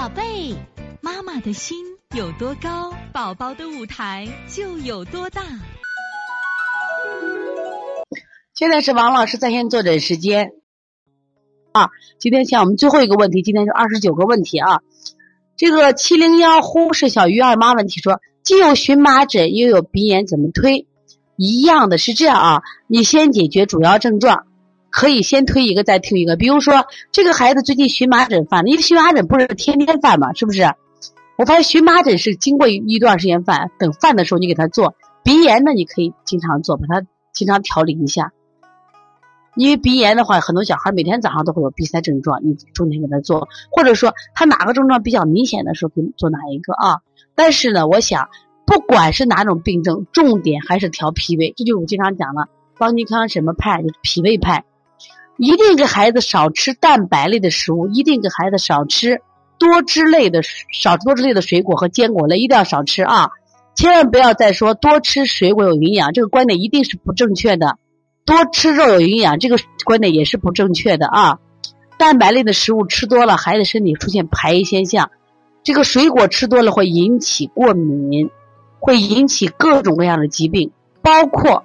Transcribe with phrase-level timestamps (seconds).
[0.00, 0.56] 宝贝，
[1.02, 1.76] 妈妈的心
[2.16, 5.42] 有多高，宝宝的舞台就有多大。
[8.54, 10.52] 现在是王老师在线坐诊时间
[11.72, 11.90] 啊！
[12.18, 14.80] 今天像我们最后一个问题，今天是二十九个问题啊。
[15.54, 20.86] 这个七零幺呼是小鱼二妈问题说，既有荨麻疹又有鼻炎，怎么推？
[21.36, 24.46] 一样的是这样啊，你先解决主要症状。
[25.00, 30.60] 可以先推一个再推一个，比如说这个孩子最近荨麻疹犯了，因为荨麻疹不是天天犯嘛，是不是？
[31.38, 34.94] 我发现荨麻疹是经过一段时间犯，等犯的时候你给他做。
[35.24, 38.32] 鼻炎呢，你可以经常做，把它经常调理一下。
[39.56, 47.00] 因为鼻炎的话，很多小孩每天早上都会有鼻塞症状，你重点给他做，或者说他哪个症状比较明显的时候，给你做哪一个啊？
[47.34, 48.28] 但是呢，我想
[48.66, 54.62] 不管是哪种病症，重点还是调脾胃，这就是我经常讲了，邦尼康什么派就是脾胃派。
[55.42, 59.22] 一定给孩子少吃蛋白类的食物，一定给孩子少吃
[59.58, 63.30] 多汁类的少多汁类的水果和坚果类，一定要少吃啊！
[63.74, 67.78] 千万不要再说多吃水果有营养，这个观点一定是不正确的。
[68.26, 71.38] 多吃肉有营养，这个观点也是不正确的啊！
[71.98, 75.06] 蛋白类的食物吃多了，孩子身体出现排异现象；
[75.62, 78.28] 这个水果吃多了会引起过敏，
[78.78, 81.64] 会引起各种各样的疾病，包括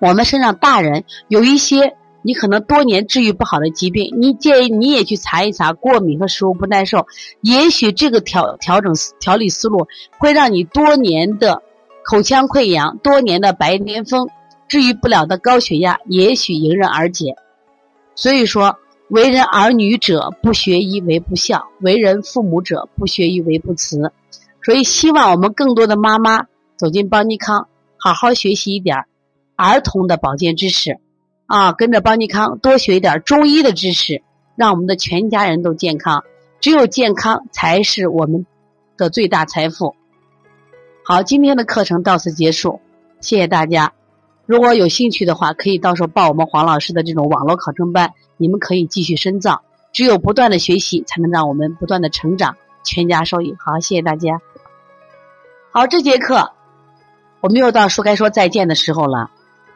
[0.00, 1.94] 我们身上大人有一些。
[2.22, 7.06] 你可能多年治愈不好的疾病，你建议你也去查一查过敏和食物不耐受，
[7.40, 9.86] 也许这个调调整调理思路
[10.18, 11.62] 会让你多年的
[12.04, 14.28] 口腔溃疡、多年的白癜风、
[14.68, 17.36] 治愈不了的高血压，也许迎刃而解。
[18.14, 18.76] 所以说，
[19.08, 24.12] 为人儿女者不学医为不孝，为人父母者不学医为不慈。
[24.62, 26.46] 所以，希望我们更多的妈妈
[26.76, 29.06] 走进邦尼康，好好学习一点
[29.56, 30.98] 儿童的保健知识。
[31.50, 34.22] 啊，跟着邦尼康多学一点中医的知识，
[34.54, 36.22] 让我们的全家人都健康。
[36.60, 38.46] 只有健康才是我们
[38.96, 39.96] 的最大财富。
[41.04, 42.80] 好，今天的课程到此结束，
[43.20, 43.92] 谢谢大家。
[44.46, 49.62] 如果有兴趣的话，可以到时候报我们黄老师的这种网络考证班，你们可以继续深造。
[49.92, 53.56] 只有不断的学习，才能让我们不断的成长，全家受益。
[53.58, 54.40] 好，谢谢大家。
[55.72, 56.52] 好，这节课
[57.40, 59.32] 我们又到说该说再见的时候了。